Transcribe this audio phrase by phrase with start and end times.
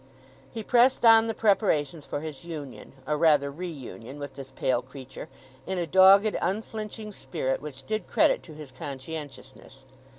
[0.51, 5.29] He pressed on the preparations for his union, or rather reunion, with this pale creature
[5.67, 9.85] in a dogged, unflinching spirit which did credit to his conscientiousness.